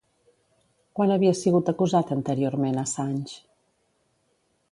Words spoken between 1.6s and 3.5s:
acusat anteriorment Assange?